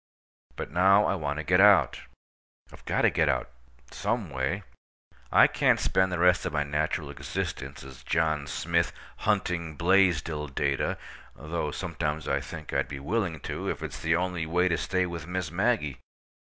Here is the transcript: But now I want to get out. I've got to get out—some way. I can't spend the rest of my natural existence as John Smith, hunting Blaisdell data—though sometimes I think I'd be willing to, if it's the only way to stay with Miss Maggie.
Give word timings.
But 0.55 0.71
now 0.71 1.05
I 1.05 1.13
want 1.13 1.37
to 1.37 1.43
get 1.43 1.61
out. 1.61 2.01
I've 2.73 2.83
got 2.85 3.03
to 3.03 3.11
get 3.11 3.29
out—some 3.29 4.31
way. 4.31 4.63
I 5.31 5.45
can't 5.45 5.79
spend 5.79 6.11
the 6.11 6.17
rest 6.17 6.43
of 6.43 6.51
my 6.53 6.63
natural 6.63 7.11
existence 7.11 7.83
as 7.83 8.01
John 8.01 8.47
Smith, 8.47 8.93
hunting 9.17 9.75
Blaisdell 9.75 10.47
data—though 10.47 11.69
sometimes 11.69 12.27
I 12.27 12.41
think 12.41 12.73
I'd 12.73 12.87
be 12.87 12.99
willing 12.99 13.41
to, 13.41 13.69
if 13.69 13.83
it's 13.83 13.99
the 13.99 14.15
only 14.15 14.47
way 14.47 14.67
to 14.69 14.75
stay 14.79 15.05
with 15.05 15.27
Miss 15.27 15.51
Maggie. 15.51 15.99